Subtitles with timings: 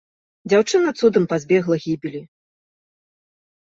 [0.53, 2.21] Дзяўчына цудам пазбегла гібелі.